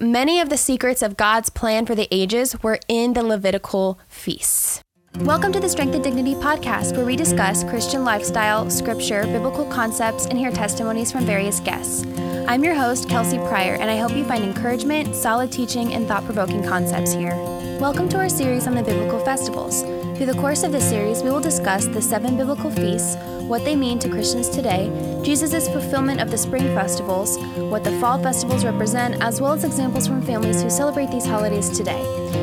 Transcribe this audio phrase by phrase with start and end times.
[0.00, 4.80] many of the secrets of God's plan for the ages were in the Levitical feasts.
[5.18, 10.26] Welcome to the Strength and Dignity podcast, where we discuss Christian lifestyle, scripture, biblical concepts,
[10.26, 12.06] and hear testimonies from various guests.
[12.48, 16.24] I'm your host, Kelsey Pryor, and I hope you find encouragement, solid teaching, and thought
[16.24, 17.34] provoking concepts here.
[17.80, 19.84] Welcome to our series on the biblical festivals.
[20.14, 23.16] Through the course of this series, we will discuss the seven biblical feasts,
[23.48, 24.90] what they mean to Christians today,
[25.24, 30.06] Jesus' fulfillment of the spring festivals, what the fall festivals represent, as well as examples
[30.06, 32.02] from families who celebrate these holidays today.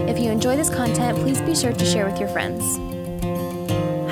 [0.09, 2.96] If you enjoy this content, please be sure to share with your friends.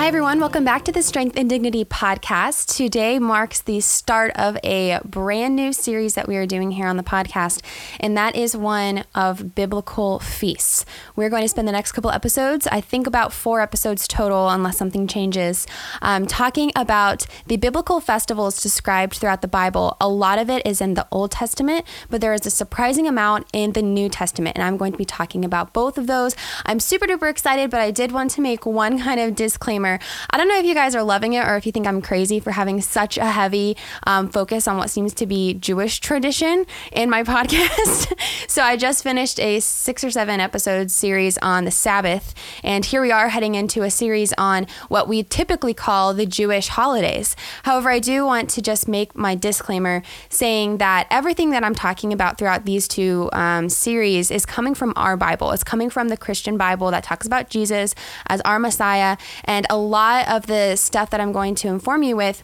[0.06, 0.40] Hi, everyone.
[0.40, 2.76] Welcome back to the Strength and Dignity podcast.
[2.76, 6.96] Today marks the start of a brand new series that we are doing here on
[6.96, 7.64] the podcast,
[8.00, 10.86] and that is one of biblical feasts.
[11.16, 14.78] We're going to spend the next couple episodes, I think about four episodes total, unless
[14.78, 15.66] something changes,
[16.04, 19.98] um, talking about the biblical festivals described throughout the Bible.
[20.00, 23.48] A lot of it is in the Old Testament, but there is a surprising amount
[23.54, 26.36] in the New Testament, and I'm going to be talking about both of those.
[26.64, 29.95] I'm super duper excited, but I did want to make one kind of disclaimer
[30.30, 32.40] I don't know if you guys are loving it or if you think I'm crazy
[32.40, 37.10] for having such a heavy um, focus on what seems to be Jewish tradition in
[37.10, 38.14] my podcast.
[38.48, 43.02] so I just finished a six or seven episode series on the Sabbath, and here
[43.02, 47.36] we are heading into a series on what we typically call the Jewish holidays.
[47.64, 52.14] However, I do want to just make my disclaimer saying that everything that I'm talking
[52.14, 55.52] about throughout these two um, series is coming from our Bible.
[55.52, 57.96] It's coming from the Christian Bible that talks about Jesus
[58.28, 62.16] as our Messiah, and a lot of the stuff that I'm going to inform you
[62.16, 62.44] with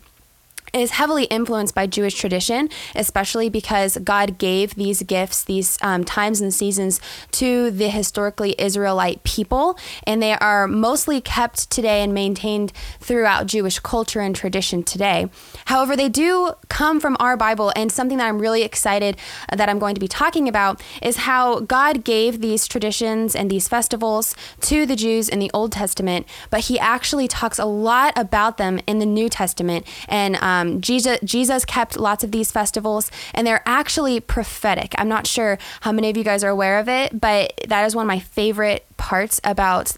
[0.73, 6.39] is heavily influenced by Jewish tradition, especially because God gave these gifts, these um, times
[6.39, 12.71] and seasons to the historically Israelite people, and they are mostly kept today and maintained
[12.99, 15.29] throughout Jewish culture and tradition today.
[15.65, 19.17] However, they do come from our Bible, and something that I'm really excited
[19.51, 23.67] that I'm going to be talking about is how God gave these traditions and these
[23.67, 28.57] festivals to the Jews in the Old Testament, but He actually talks a lot about
[28.57, 33.11] them in the New Testament and um, um, Jesus, Jesus kept lots of these festivals,
[33.33, 34.93] and they're actually prophetic.
[34.97, 37.95] I'm not sure how many of you guys are aware of it, but that is
[37.95, 39.97] one of my favorite parts about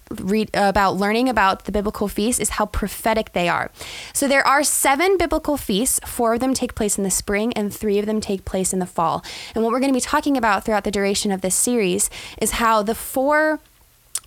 [0.53, 3.69] about learning about the biblical feasts is how prophetic they are.
[4.13, 5.99] So there are seven biblical feasts.
[6.05, 8.79] Four of them take place in the spring, and three of them take place in
[8.79, 9.23] the fall.
[9.53, 12.09] And what we're going to be talking about throughout the duration of this series
[12.41, 13.59] is how the four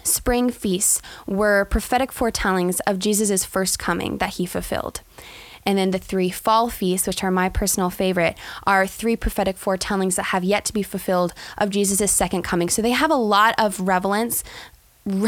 [0.05, 5.01] spring feasts were prophetic foretellings of Jesus' first coming that he fulfilled.
[5.67, 10.17] And then the three fall feasts, which are my personal favorite, are three prophetic foretellings
[10.17, 12.69] that have yet to be fulfilled of Jesus' second coming.
[12.69, 14.45] So they have a lot of relevance.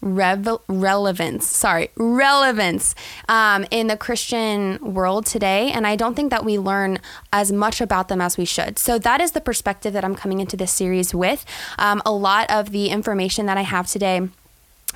[0.00, 2.94] Revel- relevance, sorry, relevance
[3.26, 5.70] um, in the Christian world today.
[5.72, 6.98] And I don't think that we learn
[7.32, 8.78] as much about them as we should.
[8.78, 11.46] So that is the perspective that I'm coming into this series with.
[11.78, 14.28] Um, a lot of the information that I have today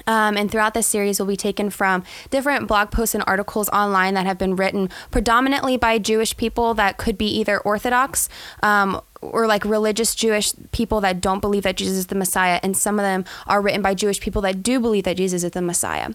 [0.06, 4.14] um, and throughout this series will be taken from different blog posts and articles online
[4.14, 8.28] that have been written predominantly by Jewish people that could be either Orthodox
[8.62, 12.76] um, or like religious Jewish people that don't believe that Jesus is the Messiah, and
[12.76, 15.62] some of them are written by Jewish people that do believe that Jesus is the
[15.62, 16.10] Messiah.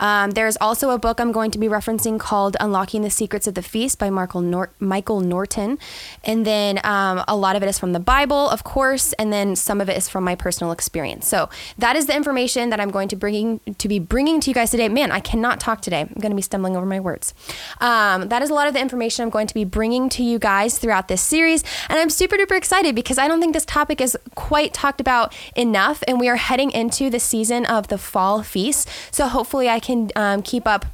[0.00, 3.54] Um, there's also a book I'm going to be referencing called Unlocking the Secrets of
[3.54, 5.78] the Feast by Michael, Nor- Michael Norten.
[6.24, 9.56] And then um, a lot of it is from the Bible, of course, and then
[9.56, 11.28] some of it is from my personal experience.
[11.28, 11.48] So
[11.78, 14.70] that is the information that I'm going to bringing to be bringing to you guys
[14.70, 14.88] today.
[14.88, 16.00] Man, I cannot talk today.
[16.00, 17.34] I'm going to be stumbling over my words.
[17.80, 20.38] Um, that is a lot of the information I'm going to be bringing to you
[20.38, 24.00] guys throughout this series, and I'm super super excited because I don't think this topic
[24.00, 26.02] is quite talked about enough.
[26.08, 28.88] And we are heading into the season of the fall feast.
[29.10, 30.86] So hopefully I can um, keep up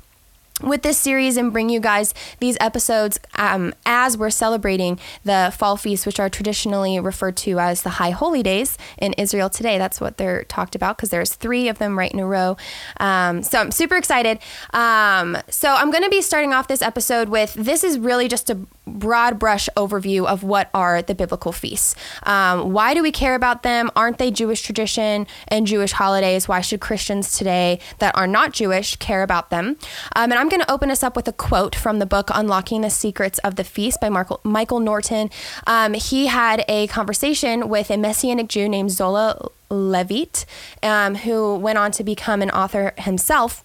[0.62, 5.76] with this series and bring you guys these episodes um, as we're celebrating the fall
[5.76, 9.78] feasts, which are traditionally referred to as the high holy days in Israel today.
[9.78, 12.56] That's what they're talked about because there's three of them right in a row.
[12.98, 14.40] Um, so I'm super excited.
[14.72, 18.50] Um, so I'm going to be starting off this episode with this is really just
[18.50, 21.94] a broad brush overview of what are the biblical feasts.
[22.24, 23.90] Um, why do we care about them?
[23.96, 26.48] Aren't they Jewish tradition and Jewish holidays?
[26.48, 29.76] Why should Christians today that are not Jewish care about them?
[30.14, 32.82] Um, and I'm going to open us up with a quote from the book Unlocking
[32.82, 35.32] the Secrets of the Feast by Marco, Michael Norten.
[35.66, 40.44] Um, he had a conversation with a Messianic Jew named Zola Levitt,
[40.82, 43.64] um, who went on to become an author himself.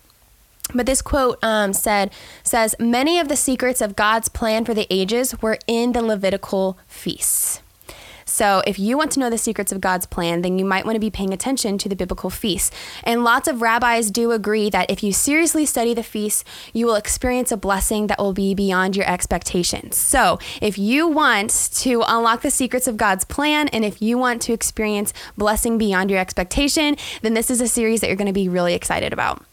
[0.74, 2.12] But this quote um, said
[2.44, 6.78] says many of the secrets of God's plan for the ages were in the Levitical
[6.88, 7.62] feasts.
[8.30, 10.96] So if you want to know the secrets of God's plan, then you might want
[10.96, 12.70] to be paying attention to the biblical feasts.
[13.04, 16.96] And lots of rabbis do agree that if you seriously study the feasts, you will
[16.96, 19.98] experience a blessing that will be beyond your expectations.
[19.98, 24.44] So if you want to unlock the secrets of God's plan and if you want
[24.44, 28.34] to experience blessing beyond your expectation, then this is a series that you're going to
[28.34, 29.44] be really excited about.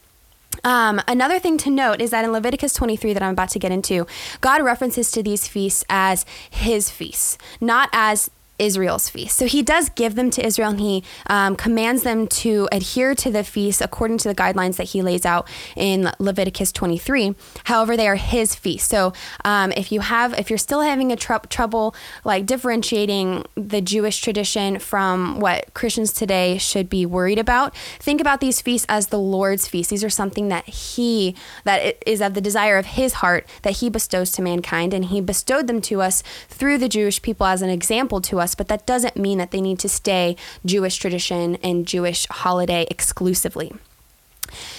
[0.66, 3.70] Um, another thing to note is that in Leviticus 23, that I'm about to get
[3.70, 4.04] into,
[4.40, 9.36] God references to these feasts as his feasts, not as Israel's feast.
[9.36, 13.30] So he does give them to Israel and he um, commands them to adhere to
[13.30, 17.34] the feast according to the guidelines that he lays out in Leviticus 23.
[17.64, 18.88] However, they are his feast.
[18.88, 19.12] So
[19.44, 21.94] um, if you have, if you're still having a tr- trouble
[22.24, 28.40] like differentiating the Jewish tradition from what Christians today should be worried about, think about
[28.40, 29.90] these feasts as the Lord's feast.
[29.90, 33.90] These are something that he, that is of the desire of his heart that he
[33.90, 34.94] bestows to mankind.
[34.94, 38.45] And he bestowed them to us through the Jewish people as an example to us
[38.46, 42.87] us, but that doesn't mean that they need to stay Jewish tradition and Jewish holiday
[42.88, 43.72] exclusively.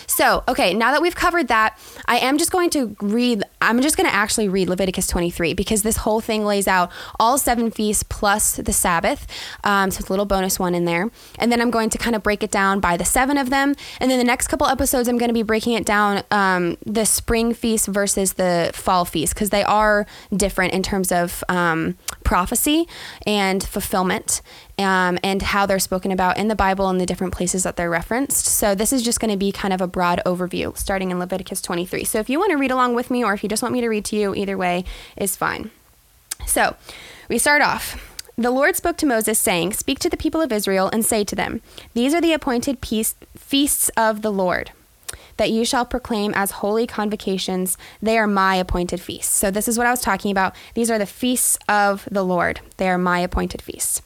[0.08, 3.98] So, okay, now that we've covered that, I am just going to read, I'm just
[3.98, 8.04] going to actually read Leviticus 23 because this whole thing lays out all seven feasts
[8.04, 9.28] plus the Sabbath.
[9.66, 11.12] Um, so it's a little bonus one in there.
[11.38, 13.76] And then I'm going to kind of break it down by the seven of them.
[14.00, 17.06] And then the next couple episodes, I'm going to be breaking it down um, the
[17.06, 22.88] spring feast versus the fall feast because they are different in terms of um, prophecy
[23.26, 24.42] and fulfillment
[24.80, 27.90] um, and how they're spoken about in the Bible and the different places that they're
[27.90, 28.46] referenced.
[28.46, 31.60] So this is just going to be kind of a broad overview starting in Leviticus
[31.60, 32.04] 23.
[32.04, 33.82] So if you want to read along with me or if you just want me
[33.82, 34.86] to read to you, either way
[35.16, 35.72] is fine.
[36.46, 36.76] So
[37.30, 38.14] we start off.
[38.38, 41.36] The Lord spoke to Moses, saying, Speak to the people of Israel and say to
[41.36, 41.62] them,
[41.96, 44.70] These are the appointed peace, feasts of the Lord
[45.38, 47.76] that you shall proclaim as holy convocations.
[48.00, 49.34] They are my appointed feasts.
[49.34, 50.56] So, this is what I was talking about.
[50.76, 52.60] These are the feasts of the Lord.
[52.78, 54.04] They are my appointed feasts.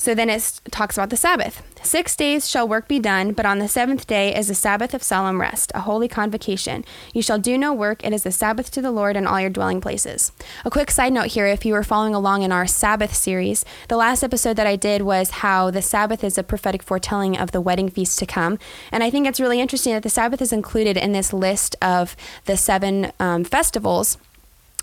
[0.00, 1.62] So then it talks about the Sabbath.
[1.82, 5.02] Six days shall work be done, but on the seventh day is a Sabbath of
[5.02, 6.86] solemn rest, a holy convocation.
[7.12, 8.02] You shall do no work.
[8.02, 10.32] It is the Sabbath to the Lord in all your dwelling places.
[10.64, 13.98] A quick side note here if you were following along in our Sabbath series, the
[13.98, 17.60] last episode that I did was how the Sabbath is a prophetic foretelling of the
[17.60, 18.58] wedding feast to come.
[18.90, 22.16] And I think it's really interesting that the Sabbath is included in this list of
[22.46, 24.16] the seven um, festivals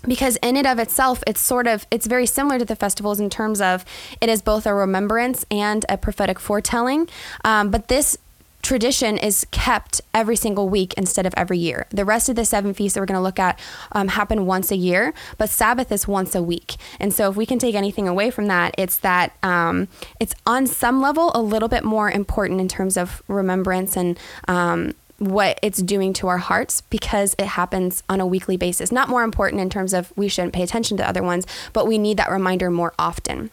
[0.06, 3.30] because in it of itself it's sort of it's very similar to the festivals in
[3.30, 3.84] terms of
[4.20, 7.08] it is both a remembrance and a prophetic foretelling.
[7.44, 8.16] Um, but this
[8.60, 11.86] tradition is kept every single week instead of every year.
[11.90, 13.58] The rest of the seven feasts that we're going to look at
[13.92, 16.76] um, happen once a year but sabbath is once a week.
[17.00, 19.88] And so if we can take anything away from that it's that um,
[20.20, 24.18] it's on some level a little bit more important in terms of remembrance and
[24.48, 28.92] um, what it's doing to our hearts because it happens on a weekly basis.
[28.92, 31.98] Not more important in terms of we shouldn't pay attention to other ones, but we
[31.98, 33.50] need that reminder more often.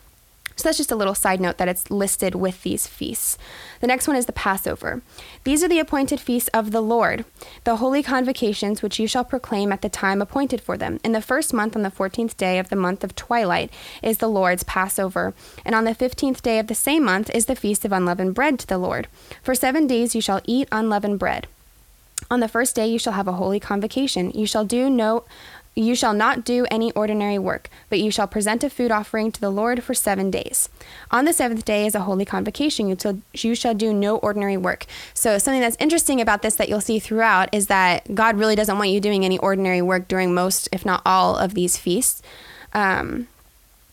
[0.57, 3.37] So that's just a little side note that it's listed with these feasts.
[3.81, 5.01] The next one is the Passover.
[5.43, 7.25] These are the appointed feasts of the Lord,
[7.65, 11.01] the holy convocations which you shall proclaim at the time appointed for them.
[11.03, 13.69] In the first month, on the fourteenth day of the month of twilight,
[14.01, 15.33] is the Lord's Passover.
[15.65, 18.57] And on the fifteenth day of the same month is the feast of unleavened bread
[18.59, 19.09] to the Lord.
[19.43, 21.47] For seven days you shall eat unleavened bread.
[22.29, 24.31] On the first day you shall have a holy convocation.
[24.31, 25.23] You shall do no
[25.75, 29.41] you shall not do any ordinary work, but you shall present a food offering to
[29.41, 30.69] the Lord for seven days.
[31.11, 32.87] On the seventh day is a holy convocation.
[32.87, 34.85] You, shall, you shall do no ordinary work.
[35.13, 38.77] So, something that's interesting about this that you'll see throughout is that God really doesn't
[38.77, 42.21] want you doing any ordinary work during most, if not all, of these feasts.
[42.73, 43.27] Um,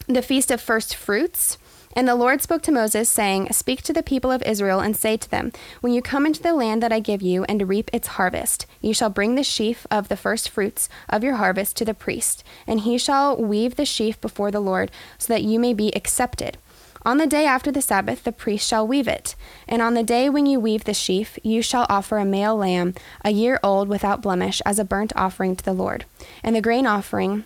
[0.06, 1.58] the Feast of First Fruits
[1.94, 5.16] and the Lord spoke to Moses, saying, Speak to the people of Israel and say
[5.16, 8.08] to them, When you come into the land that I give you and reap its
[8.08, 11.94] harvest, you shall bring the sheaf of the first fruits of your harvest to the
[11.94, 15.94] priest, and he shall weave the sheaf before the Lord, so that you may be
[15.94, 16.56] accepted.
[17.04, 19.34] On the day after the Sabbath, the priest shall weave it.
[19.66, 22.94] And on the day when you weave the sheaf, you shall offer a male lamb,
[23.24, 26.04] a year old without blemish, as a burnt offering to the Lord.
[26.44, 27.44] And the grain offering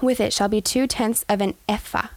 [0.00, 2.08] with it shall be two tenths of an ephah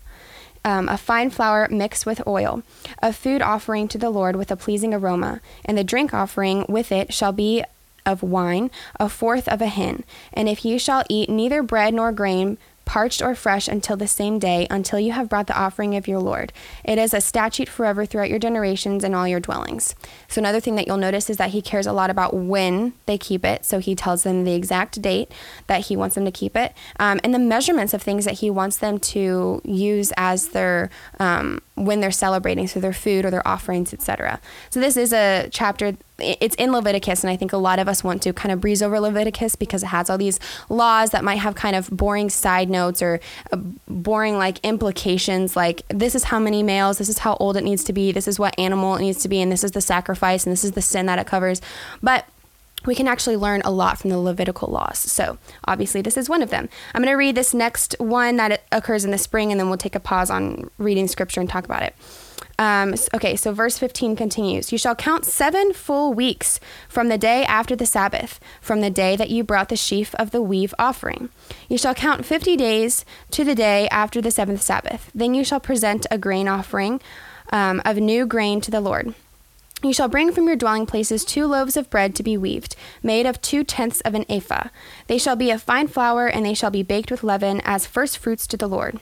[0.67, 2.61] um, a fine flour mixed with oil,
[3.01, 6.91] a food offering to the Lord with a pleasing aroma, and the drink offering with
[6.91, 7.63] it shall be
[8.05, 8.69] of wine,
[8.99, 10.03] a fourth of a hin.
[10.33, 12.57] And if ye shall eat neither bread nor grain,
[12.87, 16.19] parched or fresh until the same day, until you have brought the offering of your
[16.19, 16.53] Lord.
[16.85, 19.93] It is a statute forever throughout your generations and all your dwellings.
[20.29, 23.17] So, another thing that you'll notice is that he cares a lot about when they
[23.17, 23.65] keep it.
[23.65, 25.31] So, he tells them the exact date
[25.67, 28.49] that he wants them to keep it um, and the measurements of things that he
[28.49, 30.89] wants them to use as their.
[31.19, 34.41] Um, when they're celebrating, so their food or their offerings, etc.
[34.71, 38.03] So this is a chapter it's in Leviticus, and I think a lot of us
[38.03, 41.35] want to kind of breeze over Leviticus because it has all these laws that might
[41.35, 43.19] have kind of boring side notes or
[43.51, 43.57] uh,
[43.87, 45.55] boring like implications.
[45.55, 48.27] Like this is how many males, this is how old it needs to be, this
[48.27, 50.71] is what animal it needs to be, and this is the sacrifice, and this is
[50.71, 51.61] the sin that it covers.
[52.01, 52.25] But
[52.85, 54.97] we can actually learn a lot from the Levitical laws.
[54.97, 56.69] So, obviously, this is one of them.
[56.93, 59.77] I'm going to read this next one that occurs in the spring, and then we'll
[59.77, 61.95] take a pause on reading scripture and talk about it.
[62.59, 67.45] Um, okay, so verse 15 continues You shall count seven full weeks from the day
[67.45, 71.29] after the Sabbath, from the day that you brought the sheaf of the weave offering.
[71.69, 75.11] You shall count fifty days to the day after the seventh Sabbath.
[75.13, 76.99] Then you shall present a grain offering
[77.51, 79.13] um, of new grain to the Lord.
[79.83, 83.27] You shall bring from your dwelling places two loaves of bread to be weaved, made
[83.27, 84.69] of two tenths of an ephah.
[85.05, 88.17] They shall be of fine flour, and they shall be baked with leaven as first
[88.17, 88.99] fruits to the Lord.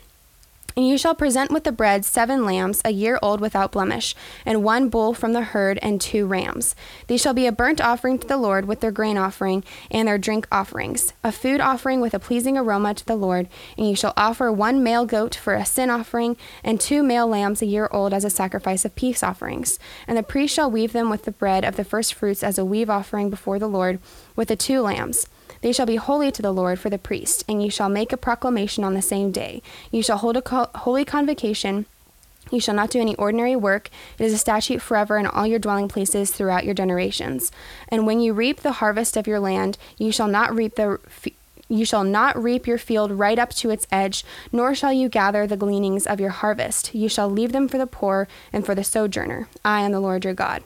[0.77, 4.13] And you shall present with the bread seven lambs, a year old without blemish,
[4.45, 6.75] and one bull from the herd, and two rams.
[7.07, 10.17] These shall be a burnt offering to the Lord with their grain offering and their
[10.17, 13.47] drink offerings, a food offering with a pleasing aroma to the Lord.
[13.77, 17.61] And you shall offer one male goat for a sin offering, and two male lambs
[17.61, 19.79] a year old as a sacrifice of peace offerings.
[20.07, 22.65] And the priest shall weave them with the bread of the first fruits as a
[22.65, 23.99] weave offering before the Lord,
[24.35, 25.27] with the two lambs.
[25.65, 28.17] They shall be holy to the Lord for the priest, and you shall make a
[28.17, 29.63] proclamation on the same day.
[29.89, 31.87] You shall hold a co- holy convocation.
[32.51, 33.89] You shall not do any ordinary work.
[34.19, 37.51] It is a statute forever in all your dwelling places throughout your generations.
[37.89, 40.99] And when you reap the harvest of your land, you shall not reap the
[41.67, 45.47] you shall not reap your field right up to its edge, nor shall you gather
[45.47, 46.93] the gleanings of your harvest.
[46.93, 49.49] You shall leave them for the poor and for the sojourner.
[49.65, 50.61] I am the Lord your God.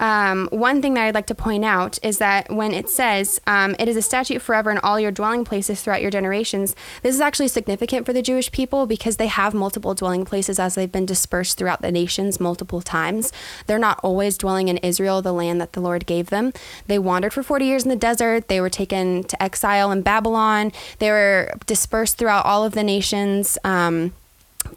[0.00, 3.76] Um, one thing that I'd like to point out is that when it says um,
[3.78, 7.20] it is a statute forever in all your dwelling places throughout your generations, this is
[7.20, 11.06] actually significant for the Jewish people because they have multiple dwelling places as they've been
[11.06, 13.32] dispersed throughout the nations multiple times.
[13.66, 16.52] They're not always dwelling in Israel, the land that the Lord gave them.
[16.86, 18.48] They wandered for 40 years in the desert.
[18.48, 20.72] They were taken to exile in Babylon.
[20.98, 23.58] They were dispersed throughout all of the nations.
[23.64, 24.12] Um,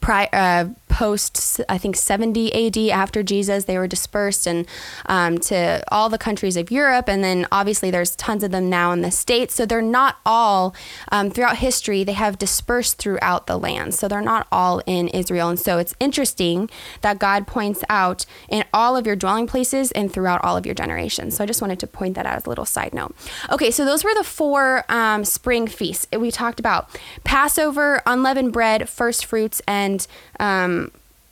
[0.02, 4.68] Prior, uh, post I think 70 AD after Jesus they were dispersed and
[5.06, 8.92] um, to all the countries of Europe and then obviously there's tons of them now
[8.92, 9.56] in the states.
[9.56, 10.76] So they're not all
[11.12, 13.94] um, throughout history they have dispersed throughout the land.
[13.96, 15.50] So they're not all in Israel.
[15.50, 16.70] And so it's interesting
[17.02, 20.76] that God points out in all of your dwelling places and throughout all of your
[20.76, 21.36] generations.
[21.36, 23.16] So I just wanted to point that out as a little side note.
[23.52, 26.08] Okay so those were the four um, spring feasts.
[26.18, 26.90] We talked about
[27.24, 30.06] Passover unleavened bread first fruits and
[30.40, 30.87] um,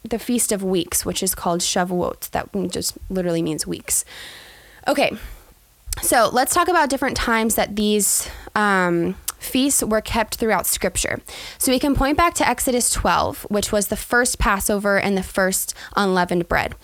[0.10, 2.30] the Feast of Weeks, which is called Shavuot.
[2.32, 4.06] That just literally means weeks.
[4.88, 5.18] Okay,
[6.02, 11.22] so let's talk about different times that these um, feasts were kept throughout Scripture.
[11.58, 15.24] So we can point back to Exodus 12, which was the first Passover and the
[15.24, 16.76] first unleavened bread.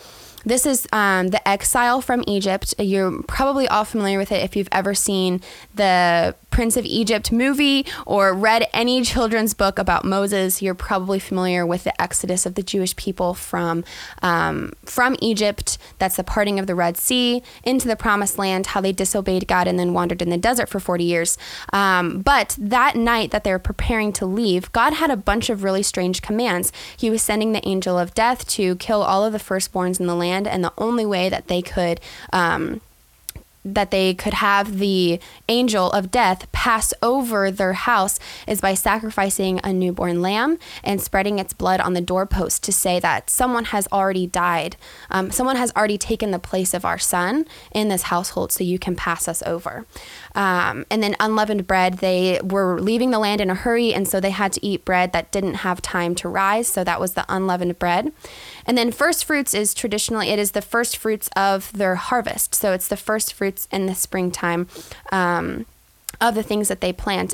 [0.43, 2.73] This is um, the exile from Egypt.
[2.79, 5.41] You're probably all familiar with it if you've ever seen
[5.75, 10.61] the Prince of Egypt movie or read any children's book about Moses.
[10.61, 13.83] You're probably familiar with the exodus of the Jewish people from
[14.21, 15.77] um, from Egypt.
[15.97, 18.67] That's the parting of the Red Sea into the Promised Land.
[18.67, 21.37] How they disobeyed God and then wandered in the desert for 40 years.
[21.71, 25.63] Um, but that night that they were preparing to leave, God had a bunch of
[25.63, 26.71] really strange commands.
[26.95, 30.15] He was sending the angel of death to kill all of the firstborns in the
[30.31, 31.99] land, and the only way that they could
[32.31, 32.81] um,
[33.63, 39.59] that they could have the angel of death pass over their house is by sacrificing
[39.63, 43.87] a newborn lamb and spreading its blood on the doorpost to say that someone has
[43.91, 44.75] already died.
[45.11, 48.79] Um, someone has already taken the place of our son in this household, so you
[48.79, 49.85] can pass us over.
[50.33, 54.19] Um, and then unleavened bread, they were leaving the land in a hurry, and so
[54.19, 56.67] they had to eat bread that didn't have time to rise.
[56.67, 58.13] So that was the unleavened bread.
[58.65, 62.55] And then first fruits is traditionally it is the first fruits of their harvest.
[62.55, 64.67] So it's the first fruits in the springtime
[65.11, 65.65] um,
[66.19, 67.33] of the things that they plant.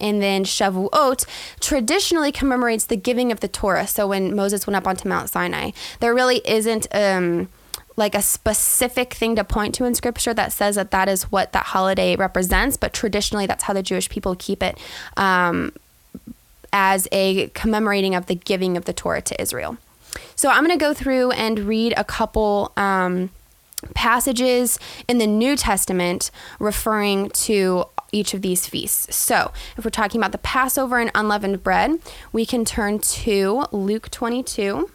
[0.00, 1.24] And then Shavuot
[1.60, 3.86] traditionally commemorates the giving of the Torah.
[3.86, 6.88] So when Moses went up onto Mount Sinai, there really isn't.
[6.92, 7.48] Um,
[7.96, 11.52] like a specific thing to point to in scripture that says that that is what
[11.52, 14.78] that holiday represents, but traditionally that's how the Jewish people keep it
[15.16, 15.72] um,
[16.72, 19.78] as a commemorating of the giving of the Torah to Israel.
[20.36, 23.30] So I'm going to go through and read a couple um,
[23.94, 29.14] passages in the New Testament referring to each of these feasts.
[29.14, 31.98] So, if we're talking about the Passover and unleavened bread,
[32.32, 34.88] we can turn to Luke 22.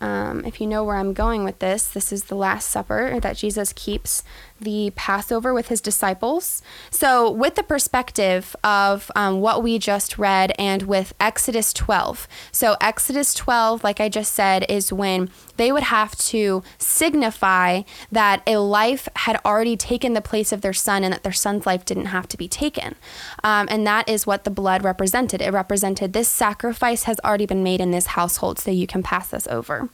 [0.00, 3.36] Um, if you know where I'm going with this, this is the Last Supper that
[3.36, 4.22] Jesus keeps
[4.60, 6.62] the Passover with his disciples.
[6.90, 12.76] So, with the perspective of um, what we just read and with Exodus 12, so
[12.80, 18.58] Exodus 12, like I just said, is when they would have to signify that a
[18.58, 22.06] life had already taken the place of their son and that their son's life didn't
[22.06, 22.94] have to be taken.
[23.44, 25.42] Um, and that is what the blood represented.
[25.42, 29.28] It represented this sacrifice has already been made in this household, so you can pass
[29.28, 29.88] this over.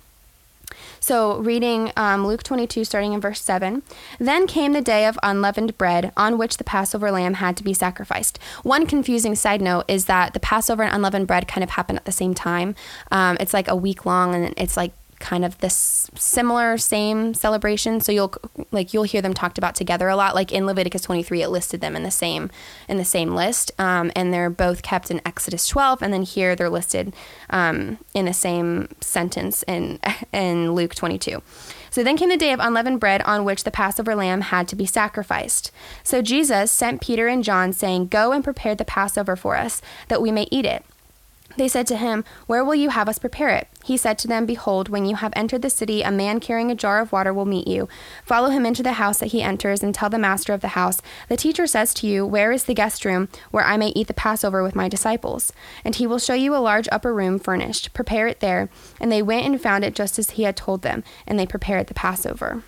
[1.00, 3.83] So, reading um, Luke 22, starting in verse 7.
[4.18, 7.75] Then came the day of unleavened bread on which the Passover lamb had to be
[7.75, 8.38] sacrificed.
[8.62, 12.04] One confusing side note is that the Passover and unleavened bread kind of happen at
[12.04, 12.75] the same time.
[13.11, 18.00] Um, it's like a week long and it's like kind of this similar same celebration
[18.00, 18.35] so you'll
[18.71, 21.80] like you'll hear them talked about together a lot like in leviticus 23 it listed
[21.80, 22.50] them in the same
[22.88, 26.54] in the same list um, and they're both kept in exodus 12 and then here
[26.54, 27.14] they're listed
[27.50, 29.99] um, in the same sentence in
[30.33, 31.42] in luke 22
[31.94, 34.75] so then came the day of unleavened bread on which the Passover lamb had to
[34.75, 35.71] be sacrificed.
[36.02, 40.21] So Jesus sent Peter and John, saying, Go and prepare the Passover for us, that
[40.21, 40.85] we may eat it.
[41.57, 43.69] They said to him, Where will you have us prepare it?
[43.85, 46.75] He said to them, Behold, when you have entered the city, a man carrying a
[46.75, 47.89] jar of water will meet you.
[48.25, 51.01] Follow him into the house that he enters, and tell the master of the house,
[51.29, 54.15] The teacher says to you, Where is the guest room, where I may eat the
[54.15, 55.53] Passover with my disciples?
[55.85, 57.93] And he will show you a large upper room furnished.
[57.95, 58.69] Prepare it there.
[59.01, 61.87] And they went and found it just as he had told them, and they prepared
[61.87, 62.63] the Passover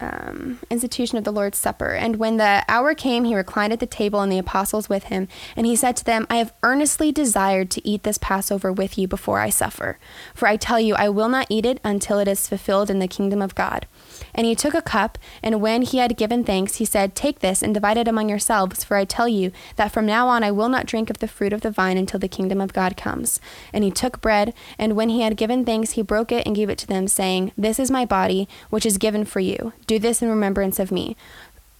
[0.00, 1.90] um, institution of the Lord's Supper.
[1.90, 5.28] And when the hour came, he reclined at the table and the apostles with him.
[5.56, 9.08] And he said to them, I have earnestly desired to eat this Passover with you
[9.08, 9.98] before I suffer.
[10.34, 13.08] For I tell you, I will not eat it until it is fulfilled in the
[13.08, 13.86] kingdom of God.
[14.34, 17.62] And he took a cup, and when he had given thanks, he said, Take this
[17.62, 20.68] and divide it among yourselves, for I tell you that from now on I will
[20.68, 23.40] not drink of the fruit of the vine until the kingdom of God comes.
[23.72, 26.68] And he took bread, and when he had given thanks, he broke it and gave
[26.68, 29.72] it to them, saying, This is my body, which is given for you.
[29.86, 31.16] Do this in remembrance of me.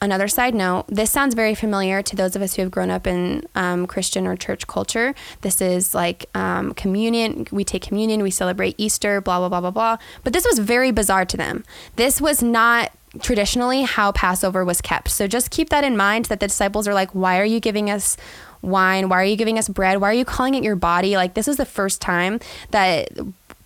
[0.00, 3.06] Another side note this sounds very familiar to those of us who have grown up
[3.06, 5.14] in um, Christian or church culture.
[5.40, 7.46] This is like um, communion.
[7.50, 9.96] We take communion, we celebrate Easter, blah, blah, blah, blah, blah.
[10.22, 11.64] But this was very bizarre to them.
[11.96, 15.08] This was not traditionally how Passover was kept.
[15.10, 17.88] So just keep that in mind that the disciples are like, why are you giving
[17.88, 18.16] us
[18.60, 19.08] wine?
[19.08, 20.00] Why are you giving us bread?
[20.00, 21.16] Why are you calling it your body?
[21.16, 23.10] Like, this is the first time that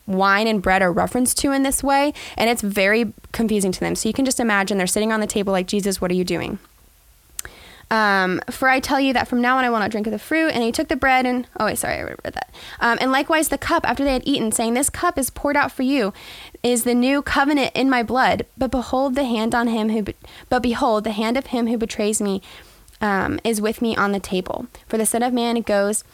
[0.08, 3.94] wine and bread are referenced to in this way, and it's very confusing to them.
[3.94, 6.24] So you can just imagine they're sitting on the table like, Jesus, what are you
[6.24, 6.58] doing?
[7.90, 10.18] Um, for I tell you that from now on I will not drink of the
[10.18, 10.50] fruit.
[10.52, 12.54] And he took the bread and, oh, wait, sorry, I read that.
[12.80, 15.72] Um, and likewise the cup after they had eaten, saying, This cup is poured out
[15.72, 16.12] for you,
[16.62, 18.44] is the new covenant in my blood.
[18.56, 20.16] But behold, the hand on him who, be-
[20.48, 22.42] but behold, the hand of him who betrays me
[23.00, 24.66] um, is with me on the table.
[24.86, 26.04] For the Son of Man goes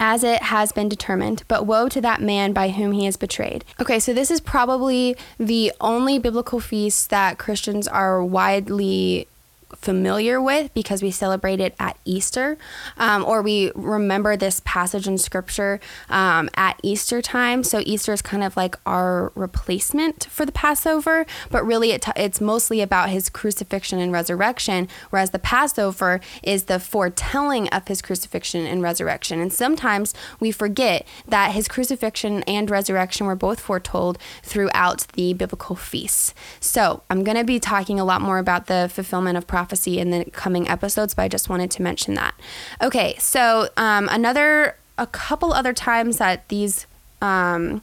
[0.00, 3.64] as it has been determined, but woe to that man by whom he is betrayed.
[3.80, 9.28] Okay, so this is probably the only biblical feast that Christians are widely
[9.76, 12.56] familiar with because we celebrate it at Easter,
[12.96, 17.62] um, or we remember this passage in Scripture um, at Easter time.
[17.62, 22.12] So Easter is kind of like our replacement for the Passover, but really it t-
[22.16, 28.00] it's mostly about his crucifixion and resurrection, whereas the Passover is the foretelling of his
[28.00, 29.40] crucifixion and resurrection.
[29.40, 35.76] And sometimes we forget that his crucifixion and resurrection were both foretold throughout the biblical
[35.76, 36.34] feasts.
[36.60, 39.98] So I'm going to be talking a lot more about the fulfillment of prophecy prophecy
[39.98, 42.34] in the coming episodes, but I just wanted to mention that.
[42.82, 46.86] Okay, so um, another, a couple other times that these
[47.22, 47.82] um,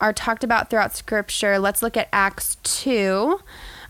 [0.00, 1.60] are talked about throughout Scripture.
[1.60, 3.40] Let's look at Acts 2.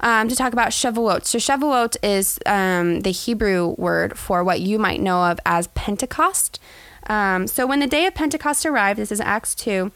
[0.01, 1.25] Um, to talk about Shavuot.
[1.25, 6.61] So, Shavuot is um, the Hebrew word for what you might know of as Pentecost.
[7.07, 9.91] Um, so, when the day of Pentecost arrived, this is Acts 2,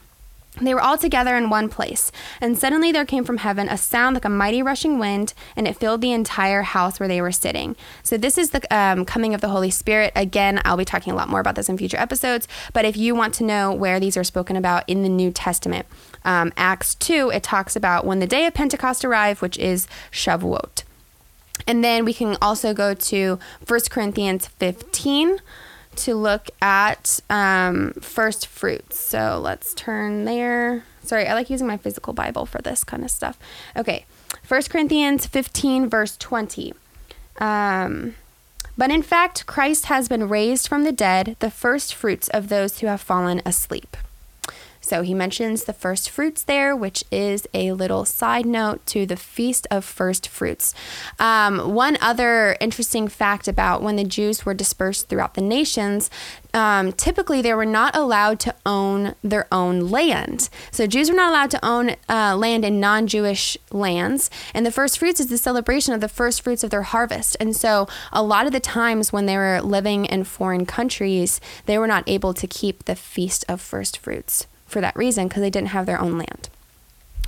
[0.59, 2.11] they were all together in one place,
[2.41, 5.77] and suddenly there came from heaven a sound like a mighty rushing wind, and it
[5.77, 7.75] filled the entire house where they were sitting.
[8.03, 10.11] So, this is the um, coming of the Holy Spirit.
[10.15, 13.15] Again, I'll be talking a lot more about this in future episodes, but if you
[13.15, 15.85] want to know where these are spoken about in the New Testament,
[16.25, 20.83] um, Acts 2, it talks about when the day of Pentecost arrived, which is Shavuot.
[21.65, 25.39] And then we can also go to 1 Corinthians 15
[25.97, 28.99] to look at um, first fruits.
[28.99, 30.83] So let's turn there.
[31.03, 33.37] Sorry, I like using my physical Bible for this kind of stuff.
[33.75, 34.05] Okay,
[34.43, 36.73] First Corinthians 15, verse 20.
[37.39, 38.15] Um,
[38.77, 42.79] but in fact, Christ has been raised from the dead, the first fruits of those
[42.79, 43.97] who have fallen asleep.
[44.91, 49.15] So he mentions the first fruits there, which is a little side note to the
[49.15, 50.75] Feast of First Fruits.
[51.17, 56.09] Um, one other interesting fact about when the Jews were dispersed throughout the nations,
[56.53, 60.49] um, typically they were not allowed to own their own land.
[60.71, 64.29] So Jews were not allowed to own uh, land in non Jewish lands.
[64.53, 67.37] And the first fruits is the celebration of the first fruits of their harvest.
[67.39, 71.77] And so a lot of the times when they were living in foreign countries, they
[71.77, 75.49] were not able to keep the feast of first fruits for that reason because they
[75.49, 76.49] didn't have their own land.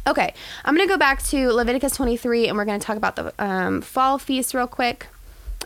[0.06, 0.34] Okay,
[0.65, 3.34] I'm going to go back to Leviticus 23 and we're going to talk about the
[3.39, 5.08] um, fall feast real quick.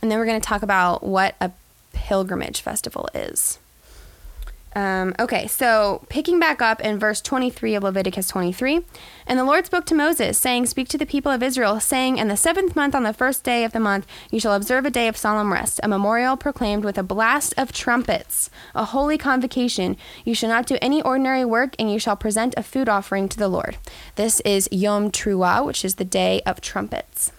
[0.01, 1.51] And then we're going to talk about what a
[1.93, 3.57] pilgrimage festival is.
[4.75, 8.81] Um, okay, so picking back up in verse 23 of Leviticus 23,
[9.25, 12.27] and the Lord spoke to Moses, saying, Speak to the people of Israel, saying, In
[12.27, 15.07] the seventh month, on the first day of the month, you shall observe a day
[15.07, 19.97] of solemn rest, a memorial proclaimed with a blast of trumpets, a holy convocation.
[20.25, 23.37] You shall not do any ordinary work, and you shall present a food offering to
[23.37, 23.77] the Lord.
[24.15, 27.31] This is Yom Teruah, which is the day of trumpets.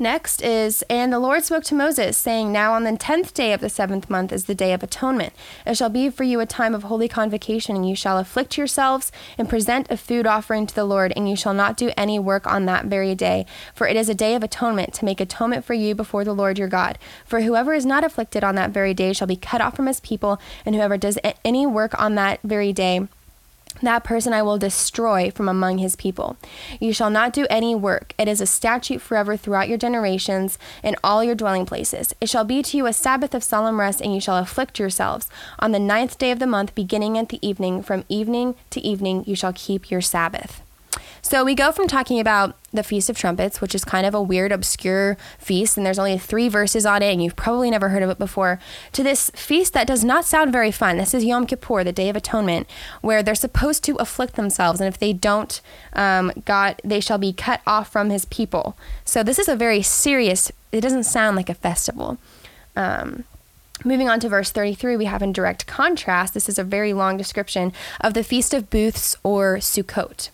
[0.00, 3.60] Next is, and the Lord spoke to Moses, saying, Now on the tenth day of
[3.60, 5.32] the seventh month is the day of atonement.
[5.66, 9.10] It shall be for you a time of holy convocation, and you shall afflict yourselves
[9.36, 12.46] and present a food offering to the Lord, and you shall not do any work
[12.46, 13.44] on that very day.
[13.74, 16.58] For it is a day of atonement, to make atonement for you before the Lord
[16.58, 16.96] your God.
[17.26, 19.98] For whoever is not afflicted on that very day shall be cut off from his
[19.98, 23.08] people, and whoever does any work on that very day,
[23.82, 26.36] that person I will destroy from among his people.
[26.80, 28.14] You shall not do any work.
[28.18, 32.14] It is a statute forever throughout your generations in all your dwelling places.
[32.20, 35.28] It shall be to you a Sabbath of solemn rest, and you shall afflict yourselves.
[35.58, 39.24] On the ninth day of the month, beginning at the evening, from evening to evening,
[39.26, 40.62] you shall keep your Sabbath.
[41.22, 44.22] So we go from talking about the Feast of Trumpets, which is kind of a
[44.22, 48.02] weird, obscure feast, and there's only three verses on it, and you've probably never heard
[48.02, 48.60] of it before,
[48.92, 50.98] to this feast that does not sound very fun.
[50.98, 52.68] This is Yom Kippur, the Day of Atonement,
[53.00, 55.60] where they're supposed to afflict themselves, and if they don't,
[55.94, 58.76] um, God, they shall be cut off from His people.
[59.04, 60.52] So this is a very serious.
[60.72, 62.18] It doesn't sound like a festival.
[62.76, 63.24] Um,
[63.84, 67.16] Moving on to verse 33, we have in direct contrast, this is a very long
[67.16, 70.30] description of the Feast of Booths or Sukkot.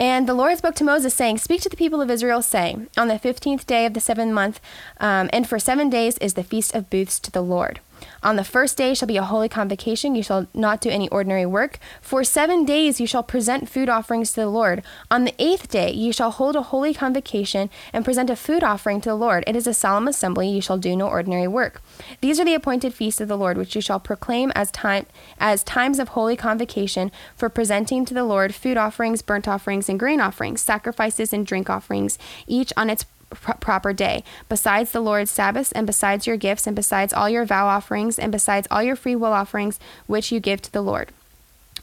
[0.00, 3.08] And the Lord spoke to Moses, saying, Speak to the people of Israel, saying, On
[3.08, 4.60] the fifteenth day of the seventh month,
[4.98, 7.80] um, and for seven days is the feast of booths to the Lord.
[8.22, 10.14] On the first day shall be a holy convocation.
[10.14, 11.78] You shall not do any ordinary work.
[12.00, 14.82] For seven days you shall present food offerings to the Lord.
[15.10, 19.00] On the eighth day you shall hold a holy convocation and present a food offering
[19.02, 19.44] to the Lord.
[19.46, 20.48] It is a solemn assembly.
[20.48, 21.82] You shall do no ordinary work.
[22.20, 25.06] These are the appointed feasts of the Lord, which you shall proclaim as time
[25.38, 29.98] as times of holy convocation for presenting to the Lord food offerings, burnt offerings, and
[29.98, 35.72] grain offerings, sacrifices and drink offerings, each on its proper day, besides the Lord's Sabbaths,
[35.72, 39.16] and besides your gifts, and besides all your vow offerings, and besides all your free
[39.16, 41.12] will offerings which you give to the Lord.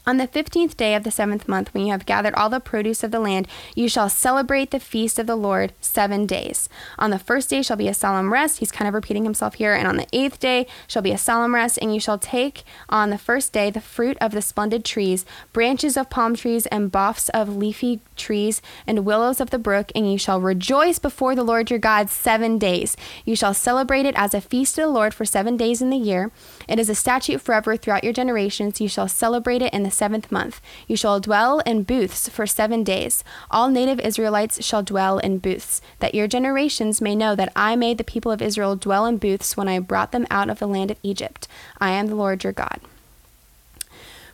[0.04, 3.04] On the fifteenth day of the seventh month, when you have gathered all the produce
[3.04, 6.68] of the land, you shall celebrate the feast of the Lord seven days.
[6.98, 8.58] On the first day shall be a solemn rest.
[8.58, 9.74] He's kind of repeating himself here.
[9.74, 13.10] And on the eighth day shall be a solemn rest, and you shall take on
[13.10, 17.28] the first day the fruit of the splendid trees, branches of palm trees, and boughs
[17.28, 21.70] of leafy trees, and willows of the brook, and you shall rejoice before the Lord
[21.70, 22.96] your God seven days.
[23.24, 25.96] You shall celebrate it as a feast to the Lord for seven days in the
[25.96, 26.32] year.
[26.68, 28.80] It is a statute forever throughout your generations.
[28.80, 30.60] You shall celebrate it in the seventh month.
[30.86, 33.24] You shall dwell in booths for seven days.
[33.50, 37.98] All native Israelites shall dwell in booths, that your generations may know that I made
[37.98, 40.90] the people of Israel dwell in booths when I brought them out of the land
[40.90, 41.48] of Egypt.
[41.80, 42.80] I am the Lord your God.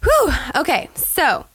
[0.02, 0.32] Whew!
[0.54, 1.46] Okay, so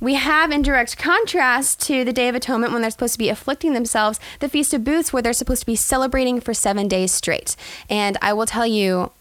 [0.00, 3.30] we have in direct contrast to the Day of Atonement when they're supposed to be
[3.30, 7.12] afflicting themselves, the Feast of Booths where they're supposed to be celebrating for seven days
[7.12, 7.56] straight.
[7.88, 9.12] And I will tell you,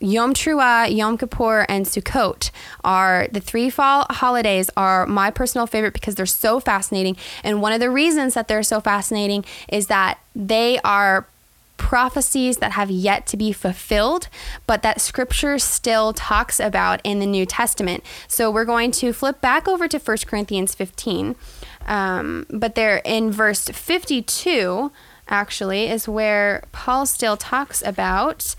[0.00, 2.50] Yom Teruah, Yom Kippur, and Sukkot
[2.84, 7.16] are the three fall holidays are my personal favorite because they're so fascinating.
[7.44, 11.26] And one of the reasons that they're so fascinating is that they are
[11.80, 14.28] prophecies that have yet to be fulfilled,
[14.66, 18.04] but that scripture still talks about in the New Testament.
[18.28, 21.36] So we're going to flip back over to 1 Corinthians 15.
[21.86, 24.92] Um, but there in verse 52,
[25.28, 28.54] actually, is where Paul still talks about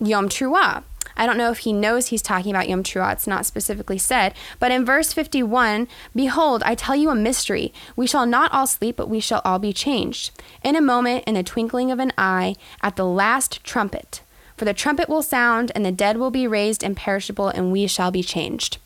[0.00, 0.84] Yom Teruah.
[1.16, 3.12] I don't know if he knows he's talking about Yom Teruah.
[3.12, 4.34] It's not specifically said.
[4.60, 7.72] But in verse 51, Behold, I tell you a mystery.
[7.96, 10.30] We shall not all sleep, but we shall all be changed.
[10.62, 14.22] In a moment, in the twinkling of an eye, at the last trumpet.
[14.56, 18.10] For the trumpet will sound, and the dead will be raised imperishable, and we shall
[18.10, 18.78] be changed.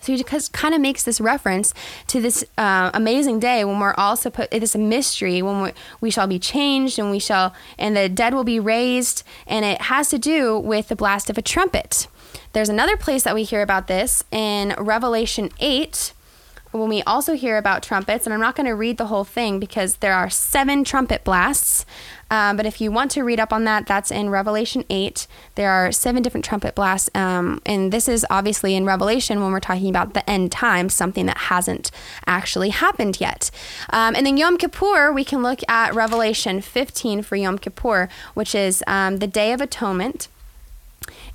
[0.00, 1.74] So he just kind of makes this reference
[2.08, 4.48] to this uh, amazing day when we're all supposed.
[4.50, 8.08] It is a mystery when we, we shall be changed and we shall and the
[8.08, 12.06] dead will be raised, and it has to do with the blast of a trumpet.
[12.52, 16.12] There's another place that we hear about this in Revelation eight
[16.72, 19.58] when we also hear about trumpets, and I'm not going to read the whole thing
[19.58, 21.84] because there are seven trumpet blasts.
[22.30, 25.26] Um, but if you want to read up on that, that's in Revelation 8.
[25.56, 27.10] There are seven different trumpet blasts.
[27.14, 31.26] Um, and this is obviously in Revelation when we're talking about the end times, something
[31.26, 31.90] that hasn't
[32.26, 33.50] actually happened yet.
[33.90, 38.54] Um, and then Yom Kippur, we can look at Revelation 15 for Yom Kippur, which
[38.54, 40.28] is um, the Day of Atonement.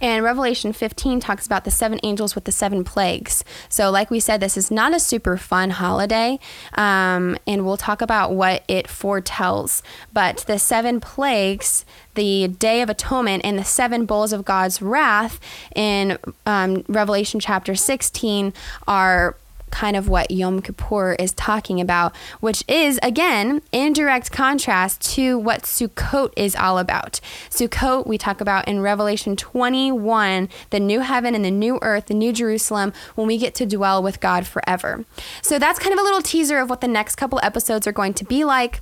[0.02, 3.44] And Revelation 15 talks about the seven angels with the seven plagues.
[3.70, 6.40] So, like we said, this is not a super fun holiday.
[6.74, 9.84] Um, and we'll talk about what it foretells.
[10.14, 15.40] But the seven plagues, the Day of Atonement, and the seven bowls of God's wrath
[15.76, 18.54] in um, Revelation chapter 16
[18.88, 19.36] are
[19.76, 25.38] kind of what Yom Kippur is talking about, which is, again, in direct contrast to
[25.38, 27.20] what Sukkot is all about.
[27.50, 32.14] Sukkot, we talk about in Revelation 21, the new heaven and the new earth, the
[32.14, 35.04] new Jerusalem, when we get to dwell with God forever.
[35.42, 38.14] So that's kind of a little teaser of what the next couple episodes are going
[38.14, 38.80] to be like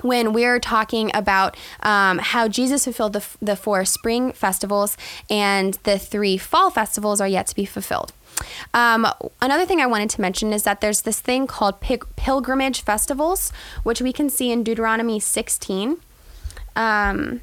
[0.00, 4.96] when we're talking about um, how Jesus fulfilled the, the four spring festivals
[5.30, 8.12] and the three fall festivals are yet to be fulfilled.
[8.72, 9.06] Um,
[9.40, 13.52] another thing I wanted to mention is that there's this thing called pilgrimage festivals,
[13.82, 15.98] which we can see in Deuteronomy 16.
[16.76, 17.40] Um,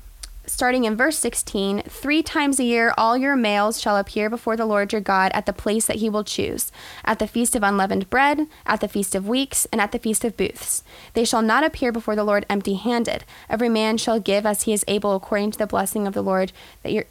[0.52, 4.66] starting in verse 16 Three times a year all your males shall appear before the
[4.66, 6.72] Lord your God at the place that he will choose,
[7.06, 10.26] at the feast of unleavened bread, at the feast of weeks, and at the feast
[10.26, 10.84] of booths.
[11.14, 13.24] They shall not appear before the Lord empty handed.
[13.50, 16.52] Every man shall give as he is able according to the blessing of the Lord
[16.84, 17.06] that you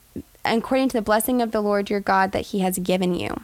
[0.44, 3.42] according to the blessing of the Lord your God that he has given you.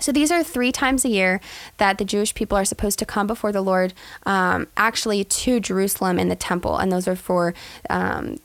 [0.00, 1.40] So these are three times a year
[1.78, 3.94] that the Jewish people are supposed to come before the Lord,
[4.26, 7.54] um, actually to Jerusalem in the temple, and those are for
[7.90, 8.38] um,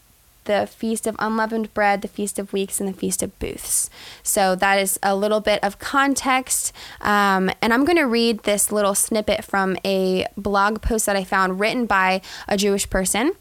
[0.45, 3.89] the Feast of Unleavened Bread, the Feast of Weeks, and the Feast of Booths.
[4.21, 6.73] So that is a little bit of context.
[7.01, 11.23] Um, and I'm going to read this little snippet from a blog post that I
[11.23, 13.33] found written by a Jewish person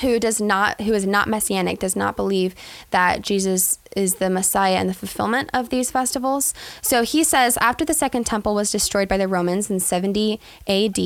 [0.00, 2.54] who does not who is not messianic does not believe
[2.90, 6.54] that Jesus is the Messiah and the fulfillment of these festivals.
[6.80, 10.98] So he says after the second temple was destroyed by the Romans in 70 AD,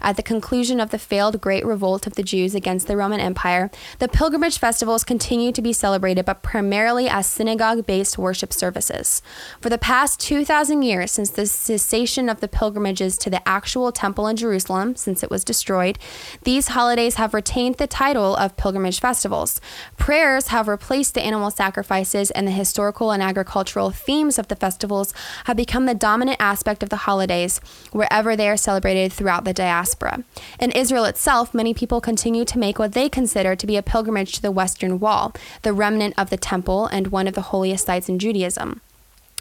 [0.00, 3.70] at the conclusion of the failed great revolt of the Jews against the Roman Empire,
[3.98, 9.22] the pilgrimage festivals continue to be celebrated, but primarily as synagogue based worship services.
[9.60, 14.26] For the past 2,000 years, since the cessation of the pilgrimages to the actual temple
[14.26, 15.98] in Jerusalem, since it was destroyed,
[16.42, 19.60] these holidays have retained the title of pilgrimage festivals.
[19.96, 25.14] Prayers have replaced the animal sacrifices and the historical and agricultural themes of the festivals
[25.44, 27.60] have become the dominant aspect of the holidays
[27.92, 30.24] wherever they are celebrated throughout the diaspora.
[30.58, 34.32] In Israel itself, many people continue to make what they consider to be a pilgrimage
[34.32, 38.08] to the Western Wall, the remnant of the temple and one of the holiest sites
[38.08, 38.80] in Judaism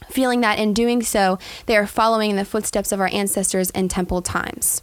[0.10, 3.88] feeling that in doing so, they are following in the footsteps of our ancestors in
[3.88, 4.82] temple times.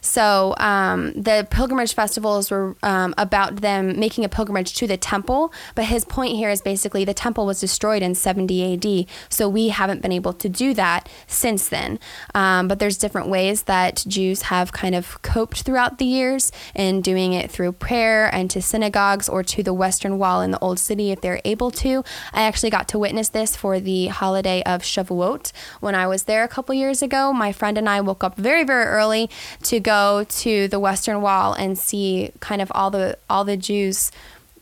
[0.00, 5.52] So um, the pilgrimage festivals were um, about them making a pilgrimage to the temple.
[5.74, 9.06] But his point here is basically the temple was destroyed in 70 AD.
[9.28, 11.98] So we haven't been able to do that since then.
[12.34, 17.00] Um, but there's different ways that Jews have kind of coped throughout the years in
[17.00, 20.78] doing it through prayer and to synagogues or to the Western Wall in the Old
[20.78, 22.02] City if they're able to.
[22.32, 26.44] I actually got to witness this for the holiday of Shavuot when I was there
[26.44, 27.32] a couple years ago.
[27.32, 29.30] My friend and I woke up very, very early
[29.64, 33.56] to go go to the Western Wall and see kind of all the all the
[33.56, 34.12] Jews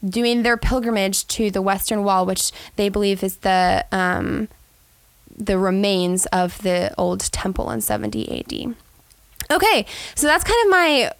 [0.03, 4.49] doing their pilgrimage to the Western Wall, which they believe is the um,
[5.37, 8.75] the remains of the old temple in 70 AD.
[9.51, 11.13] Okay, so that's kind of my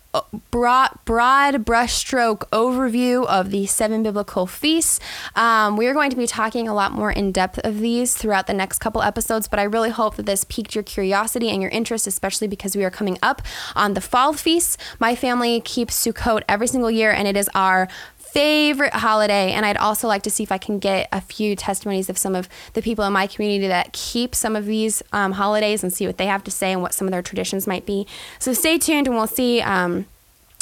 [0.51, 5.01] broad, broad brushstroke overview of the seven biblical feasts.
[5.37, 8.47] Um, we are going to be talking a lot more in depth of these throughout
[8.47, 11.71] the next couple episodes, but I really hope that this piqued your curiosity and your
[11.71, 13.43] interest, especially because we are coming up
[13.75, 14.77] on the fall feasts.
[14.99, 17.89] My family keeps Sukkot every single year, and it is our
[18.33, 19.53] favorite holiday.
[19.53, 22.35] And I'd also like to see if I can get a few testimonies of some
[22.35, 26.07] of the people in my community that keep some of these um, holidays and see
[26.07, 28.07] what they have to say and what some of their traditions might be.
[28.39, 29.61] So stay tuned and we'll see.
[29.61, 30.07] Um,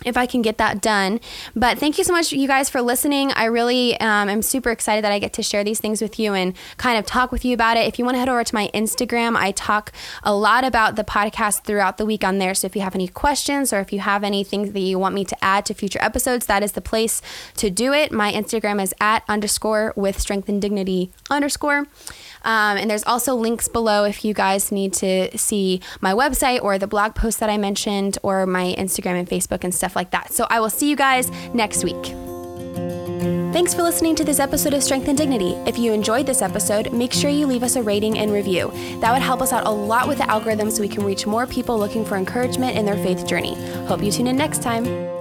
[0.04, 1.20] if I can get that done.
[1.54, 3.32] But thank you so much, you guys, for listening.
[3.32, 6.34] I really um, am super excited that I get to share these things with you
[6.34, 7.86] and kind of talk with you about it.
[7.86, 11.04] If you want to head over to my Instagram, I talk a lot about the
[11.04, 12.54] podcast throughout the week on there.
[12.54, 15.24] So if you have any questions or if you have anything that you want me
[15.24, 17.22] to add to future episodes, that is the place
[17.56, 18.12] to do it.
[18.12, 21.86] My Instagram is at underscore with strength and dignity underscore.
[22.46, 26.78] Um, and there's also links below if you guys need to see my website or
[26.78, 30.32] the blog post that I mentioned or my Instagram and Facebook and stuff like that.
[30.32, 32.14] So I will see you guys next week.
[33.52, 35.52] Thanks for listening to this episode of Strength and Dignity.
[35.66, 38.70] If you enjoyed this episode, make sure you leave us a rating and review.
[39.00, 41.46] That would help us out a lot with the algorithm so we can reach more
[41.46, 43.54] people looking for encouragement in their faith journey.
[43.86, 45.15] Hope you tune in next time.